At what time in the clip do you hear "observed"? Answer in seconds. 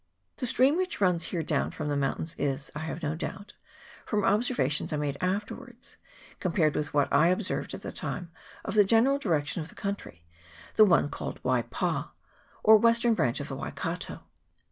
7.27-7.75